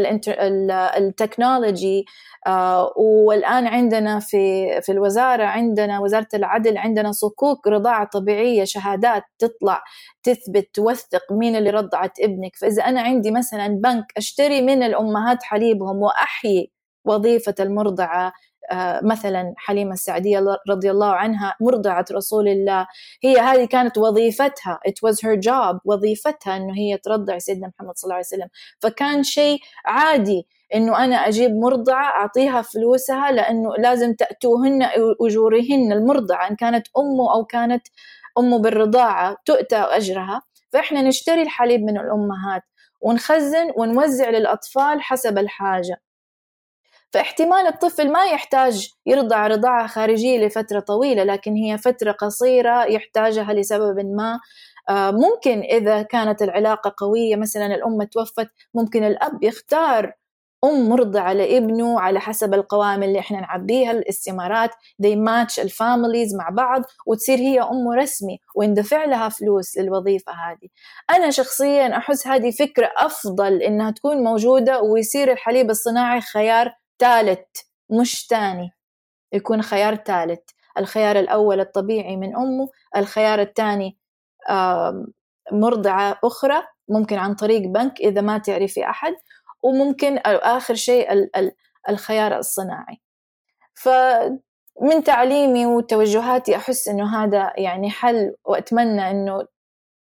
[0.98, 2.06] التكنولوجي
[2.48, 9.84] آه والآن عندنا في في الوزارة عندنا وزارة العدل عندنا صكوك رضاعة طبيعية شهادات تطلع
[10.24, 12.56] تثبت توثق مين اللي رضعت ابنك.
[12.56, 16.72] فإذا أنا عندي مثلا بنك أشتري من الأمهات حليبهم وأحيي
[17.06, 18.34] وظيفة المرضعة
[19.04, 22.88] مثلا حليمة السعدية رضي الله عنها مرضعة رسول الله.
[23.24, 24.80] هي هذه كانت وظيفتها.
[24.88, 28.48] It was her job وظيفتها أنه هي ترضع سيدنا محمد صلى الله عليه وسلم.
[28.80, 34.90] فكان شيء عادي إنه أنا أجيب مرضعة أعطيها فلوسها لأنه لازم تأتوهن
[35.22, 35.92] أجورهن.
[35.92, 37.88] المرضعة إن كانت امه أو كانت
[38.38, 40.42] امه بالرضاعة تؤتى أجرها.
[40.74, 42.62] فإحنا نشتري الحليب من الأمهات
[43.02, 46.02] ونخزن ونوزع للأطفال حسب الحاجة.
[47.14, 54.00] فاحتمال الطفل ما يحتاج يرضع رضاعة خارجية لفترة طويلة لكن هي فترة قصيرة يحتاجها لسبب
[54.00, 54.40] ما.
[54.90, 60.14] آه، ممكن إذا كانت العلاقة قوية مثلا الأم توفت ممكن الأب يختار
[60.64, 64.70] أم مرضعة لابنه على حسب القوائم اللي إحنا نعبيها الاستمارات
[65.04, 70.70] they match الفاميليز مع بعض وتصير هي أم رسمي ويندفع لها فلوس للوظيفة هذه.
[71.10, 77.48] أنا شخصيا أحس هذه فكرة أفضل إنها تكون موجودة ويصير الحليب الصناعي خيار ثالث
[78.02, 78.72] مش ثاني.
[79.34, 80.40] يكون خيار ثالث.
[80.78, 83.98] الخيار الأول الطبيعي من أمه الخيار الثاني
[85.52, 89.14] مرضعة أخرى ممكن عن طريق بنك إذا ما تعرفي أحد
[89.64, 91.30] وممكن آخر شيء
[91.90, 93.02] الخيار الصناعي.
[93.74, 99.48] فمن تعليمي وتوجهاتي أحس إنه هذا يعني حل وأتمنى إنه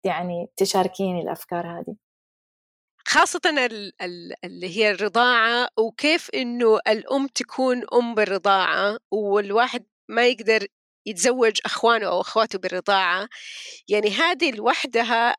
[0.05, 1.97] يعني تشاركيني الأفكار هذه.
[3.09, 3.41] خاصة
[4.45, 10.67] اللي هي الرضاعة وكيف إنه الأم تكون أم بالرضاعة والواحد ما يقدر
[11.07, 13.29] يتزوج أخوانه أو أخواته بالرضاعة.
[13.89, 15.37] يعني هذه لوحدها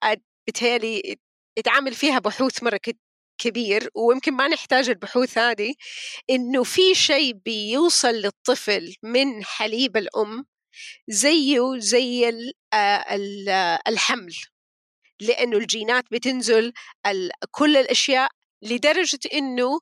[0.47, 1.17] بتهيألي
[1.59, 2.79] يتعامل فيها بحوث مرة
[3.41, 5.73] كبير ويمكن ما نحتاج البحوث هذه.
[6.29, 10.45] إنه في شيء بيوصل للطفل من حليب الأم
[11.09, 12.29] زيه زي
[13.87, 14.35] الحمل.
[15.21, 16.73] لأنه الجينات بتنزل
[17.51, 18.29] كل الأشياء
[18.61, 19.79] لدرجة إنه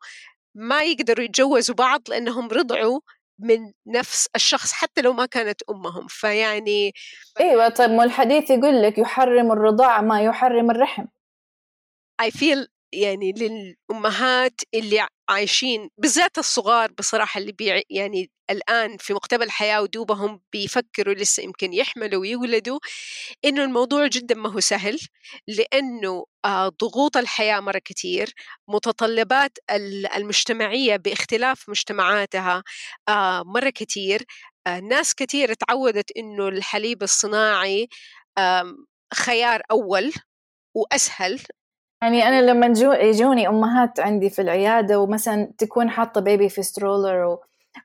[0.56, 3.00] ما يقدروا يتجوزوا بعض لأنهم رضعوا
[3.40, 6.08] من نفس الشخص حتى لو ما كانت أمهم.
[6.08, 6.94] فيعني
[7.40, 11.06] أيوة طيب ما الحديث يقول لك يحرم الرضاعة ما يحرم الرحم.
[12.22, 19.44] I feel يعني للأمهات اللي عايشين بالذات الصغار بصراحة اللي بي يعني الآن في مقتبل
[19.44, 22.80] الحياة ودوبهم بيفكروا لسه يمكن يحملوا ويولدوا
[23.46, 25.00] إنه الموضوع جدا ما هو سهل
[25.48, 28.34] لأنه آه، ضغوط الحياة مرة كتير
[28.68, 29.58] متطلبات
[30.16, 32.64] المجتمعية باختلاف مجتمعاتها
[33.10, 34.26] آه، مرة كتير
[34.68, 37.88] آه، ناس كتير تعودت إنه الحليب الصناعي
[39.14, 40.14] خيار أول
[40.76, 41.40] وأسهل
[42.02, 47.38] يعني أنا لما يجوني أمهات عندي في العيادة ومثلا تكون حاطة baby في stroller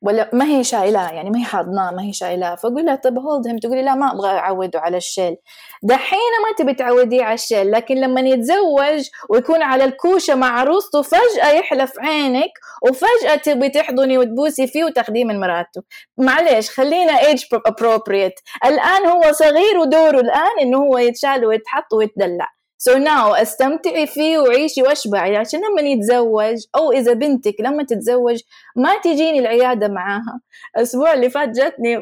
[0.03, 2.55] ولا ما هي شايلاه يعني ما هي حاضناه ما هي شايلاه.
[2.55, 5.37] فأقول لها طب hold him تقولي لا ما أبغى أعوده على الشيل.
[5.83, 11.51] دحين ما تبي تعوديه على الشيل لكن لما يتزوج ويكون على الكوشة مع عروسته فجأة
[11.53, 12.51] يحلف عينك
[12.83, 15.83] وفجأة تبي تحضني وتبوسي فيه وتاخذيه من مراته
[16.19, 18.67] معلش خلينا ايج appropriate.
[18.67, 22.54] الآن هو صغير ودوره الآن إنه هو يتشال ويتحط ويتدلع.
[22.85, 28.41] so so now استمتعي فيه وعيشي واشبعي عشان لما يتزوج أو إذا بنتك لما تتزوج
[28.77, 30.41] ما تجيني العيادة معاها.
[30.77, 31.97] الأسبوع اللي فات جاتني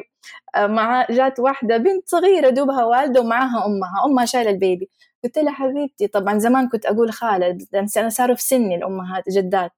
[0.55, 4.89] آه، مع جات واحدة بنت صغيرة دوبها والدة ومعاها أمها أمها شايلة ال baby.
[5.23, 7.57] قلت لها حبيبتي طبعا زمان كنت أقول خالة
[7.97, 9.73] أنا صاروا في سني الأمهات جدات.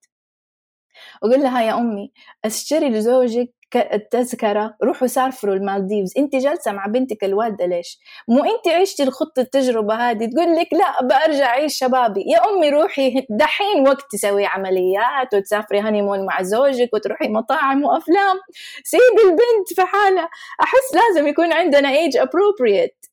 [1.22, 2.12] وقل لها يا أمي
[2.46, 6.14] أشتري لزوجك التذكرة روحوا سافروا المالديفز.
[6.18, 11.02] انت جالسة مع بنتك الوالدة ليش؟ مو انت عشتي الخط التجربة هذه؟ تقول لك لا
[11.02, 12.24] برجع أعيش شبابي.
[12.28, 18.40] يا أمي روحي دحين وقت تسوي عمليات وتسافري honeymoon مع زوجك وتروحي مطاعم وأفلام.
[18.84, 20.30] سيبي البنت في حالها
[20.62, 23.10] أحس لازم يكون عندنا ايج appropriate.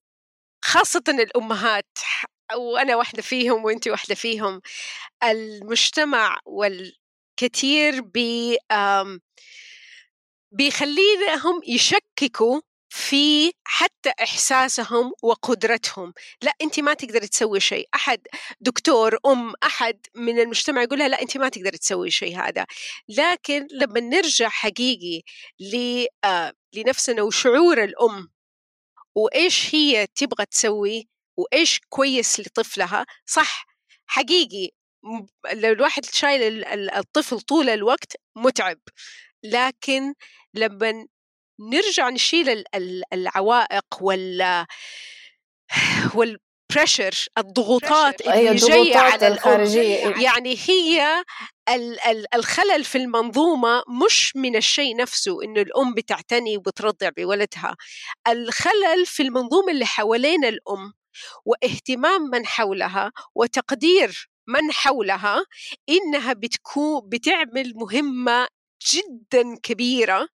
[0.65, 1.99] خاصة الأمهات
[2.57, 4.61] وأنا واحدة فيهم وأنت واحدة فيهم
[5.25, 8.19] المجتمع والكثير ب
[10.53, 16.15] بيخليهم يشككوا في حتى إحساسهم وقدرتهم.
[16.43, 17.89] لا أنت ما تقدري تسوي شيء.
[17.95, 18.21] أحد
[18.61, 22.67] دكتور أم أحد من المجتمع يقول لها لا أنت ما تقدري تسوي شيء هذا.
[23.09, 25.23] لكن لما نرجع حقيقي
[26.25, 28.29] آه، لنفسنا وشعور الأم
[29.15, 33.67] وإيش هي تبغى تسوي وإيش كويس لطفلها صح
[34.07, 34.71] حقيقي
[35.53, 38.79] لو الواحد شايل الطفل طول الوقت متعب.
[39.45, 40.15] لكن
[40.55, 41.07] لما
[41.61, 42.65] نرجع نشيل
[43.13, 44.67] العوائق وال
[46.15, 51.25] والبريشر الضغوطات اللي جاية على الخارجية يعني هي
[52.35, 57.77] الخلل في المنظومة مش من الشيء نفسه إنه الأم بتعتني وبترضع بولدها.
[58.29, 60.93] الخلل في المنظومة اللي حوالين الأم
[61.45, 65.45] واهتمام من حولها وتقدير من حولها
[65.89, 68.49] إنها بتكون بتعمل مهمة
[68.95, 70.29] جدا كبيرة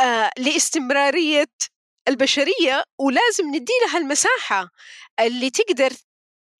[0.00, 1.46] آه لاستمرارية
[2.08, 4.70] البشرية ولازم ندي لها المساحة
[5.20, 5.92] اللي تقدر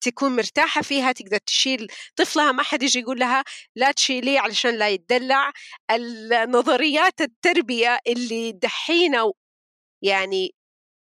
[0.04, 3.44] تكون مرتاحة فيها تقدر تشيل طفلها ما حد يجي يقول لها
[3.76, 5.52] لا تشيليه علشان لا يتدلع.
[5.90, 9.32] النظريات التربية اللي دحينا
[10.02, 10.54] يعني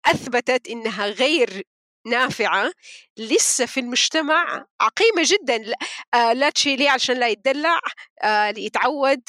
[0.06, 1.62] أثبتت إنها غير
[2.06, 2.72] نافعة
[3.18, 5.74] لسه في المجتمع عقيمة جدا.
[6.14, 7.80] آه لا تشيليه عشان لا يتدلع
[8.24, 9.22] آه يتعود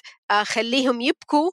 [0.43, 1.51] خليهم يبكوا.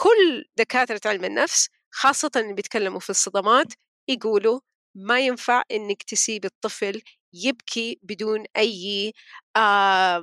[0.00, 3.66] كل دكاترة علم النفس خاصة اللي بيتكلموا في الصدمات
[4.08, 4.60] يقولوا
[4.94, 9.12] ما ينفع إنك تسيب الطفل يبكي بدون أي
[9.56, 10.22] آه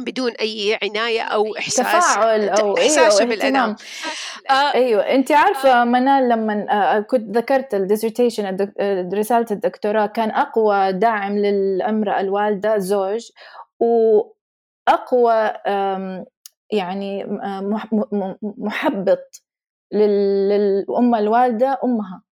[0.00, 3.76] بدون أي عناية أو إحساس تفاعل أو احساسه أيوة بالالم
[4.50, 4.74] آه.
[4.74, 5.02] أيوه.
[5.02, 8.68] انت عارفة منال لما آه كنت ذكرت الديزرتيشن
[9.14, 13.30] رسالة الدكتوراه كان أقوى داعم للأمرأة الوالدة زوج
[13.80, 15.52] وأقوى
[16.72, 17.24] يعني
[18.42, 19.42] محبط
[19.92, 22.22] للأم الوالدة أمها.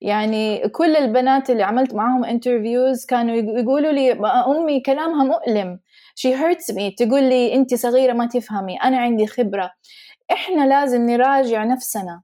[0.00, 4.12] يعني كل البنات اللي عملت معاهم انترفيوز كانوا يقولوا لي
[4.46, 5.80] أمي كلامها مؤلم.
[6.20, 6.94] She hurts me.
[6.98, 8.76] تقول لي أنت صغيرة ما تفهمي.
[8.76, 9.70] أنا عندي خبرة.
[10.32, 12.22] إحنا لازم نراجع نفسنا.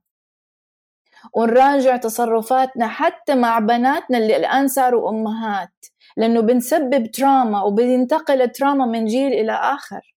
[1.33, 5.85] ونراجع تصرفاتنا حتى مع بناتنا اللي الآن صاروا أمهات.
[6.17, 10.12] لأنه بنسبب تراما وبينتقل التراما من جيل إلى آخر.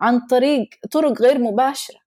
[0.00, 2.00] عن طريق طرق غير مباشرة.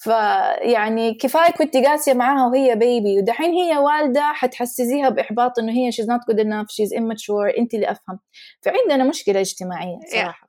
[0.00, 6.10] فيعني كفاية كنت قاسية معاها وهي بيبي ودحين هي والدة حتحسسيها بإحباط إنه هي she's
[6.10, 8.18] not good enough she's immature انت اللي أفهم.
[8.62, 10.48] فعندنا مشكلة اجتماعية صراحة.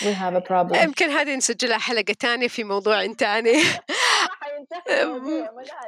[0.00, 0.82] we have a problem.
[0.82, 3.52] يمكن هذه نسجلها حلقة ثانية في موضوع ثاني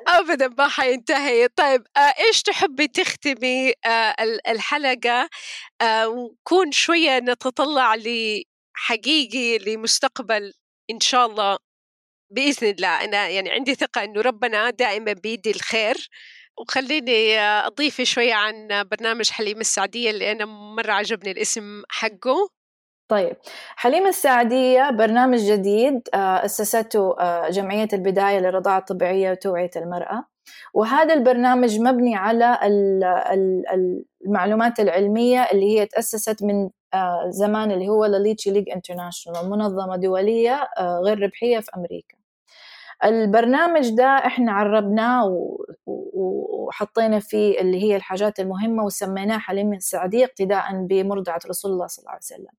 [0.09, 1.48] ابدا ما حينتهي.
[1.48, 4.14] طيب آه إيش تحبي تختمي آه
[4.48, 5.29] الحلقة؟
[5.81, 7.94] آه ونكون شوية نتطلع
[8.77, 10.53] لحقيقي لمستقبل
[10.91, 11.59] إن شاء الله
[12.31, 13.05] بإذن الله.
[13.05, 16.09] أنا يعني عندي ثقة إنه ربنا دائما بيدي الخير.
[16.59, 22.49] وخليني أضيف شوية عن برنامج حليم السعدية اللي أنا مرة عجبني الاسم حقه.
[23.11, 23.37] طيب
[23.77, 30.25] حليم السعدية برنامج جديد آه، أسسته آه، جمعية البداية للرضاعة الطبيعية وتوعية المرأة.
[30.75, 32.59] وهذا البرنامج مبني على
[34.27, 36.71] المعلومات العلمية اللي هي تأسست من
[37.28, 40.68] زمان اللي هو La Leche League International منظمة دولية
[41.04, 42.16] غير ربحية في أمريكا.
[43.04, 51.40] البرنامج ده إحنا عربناه وحطينا فيه اللي هي الحاجات المهمة وسميناه حليمة السعدية اقتداء بمرضعة
[51.49, 52.55] رسول الله صلى الله عليه وسلم.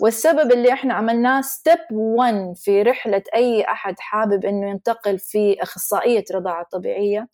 [0.00, 6.24] والسبب اللي إحنا عملناه step 1 في رحلة أي أحد حابب إنه ينتقل في أخصائية
[6.34, 7.28] رضاعة طبيعية.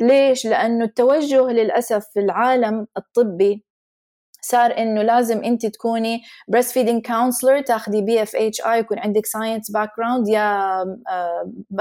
[0.00, 3.64] ليش؟ لأنه التوجه للأسف في العالم الطبي
[4.44, 6.22] صار إنه لازم أنت تكوني
[6.56, 10.84] breast feeding counselor تاخذي BFHI يكون عندك science background يا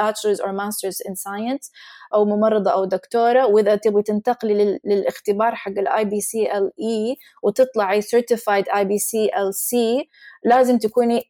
[0.02, 1.72] bachelor's or masters in science
[2.14, 3.46] أو ممرضة أو دكتورة.
[3.46, 10.10] وإذا تبغي تنتقلي للاختبار حق ال IBCLE وتطلعي certified اي بي سي ال سي
[10.46, 11.22] لازم تكوني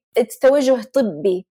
[0.41, 1.47] توجه طبي.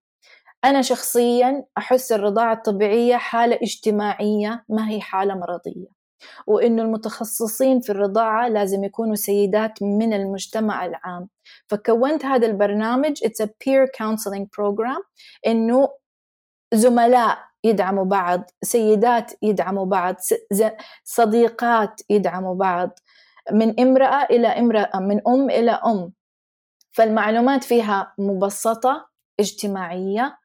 [0.64, 6.01] أنا شخصيا أحس الرضاعة الطبيعية حالة اجتماعية ما هي حالة مرضية.
[6.46, 11.28] وإنه المتخصصين في الرضاعة لازم يكونوا سيدات من المجتمع العام.
[11.66, 15.02] فكونت هذا البرنامج It's a peer counseling program
[15.46, 15.88] إنه
[16.74, 20.16] زملاء يدعموا بعض سيدات يدعموا بعض
[21.04, 22.98] صديقات يدعموا بعض
[23.52, 26.12] من امرأة إلى امرأة من أم إلى أم.
[26.92, 29.08] فالمعلومات فيها مبسطة
[29.40, 30.38] اجتماعية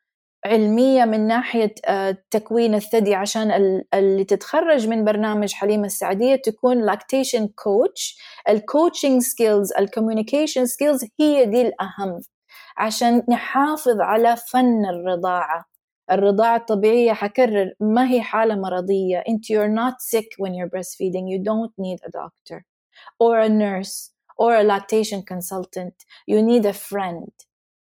[0.48, 3.52] علمية من ناحية آه، تكوين الثدي عشان
[3.94, 8.18] اللي تتخرج من برنامج حليمة السعدية تكون lactation coach
[8.50, 12.22] ال coaching skills ال communication skills هي دي الأهم.
[12.78, 15.66] عشان نحافظ على فن الرضاعة.
[16.12, 19.24] الرضاعة الطبيعية حكرر ما هي حالة مرضية.
[19.30, 21.26] انت you're not sick when you're breastfeeding.
[21.34, 22.66] You don't need a doctor.
[23.20, 24.12] or a nurse.
[24.38, 25.96] or a lactation consultant.
[26.28, 27.32] you need a friend.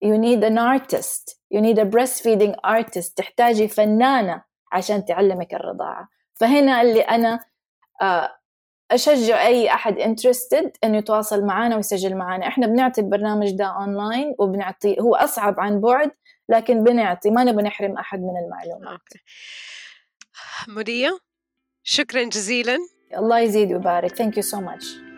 [0.05, 1.25] You need an artist.
[1.55, 3.15] You need a breastfeeding artist.
[3.17, 4.43] تحتاجي فنانة
[4.73, 6.09] عشان تعلمك الرضاعة.
[6.35, 7.41] فهنا اللي أنا
[8.03, 8.31] آه،
[8.91, 15.01] أشجع أي أحد interested إنه يتواصل معنا ويسجل معنا إحنا بنعطي البرنامج ده أونلاين وبنعطي
[15.01, 16.11] هو أصعب عن بعد
[16.49, 19.01] لكن بنعطي ما نبغى نحرم أحد من المعلومات.
[20.69, 21.11] مريا
[21.83, 22.79] شكرا جزيلا.
[23.17, 24.23] الله يزيد ويبارك.
[24.23, 25.14] Thank you so much.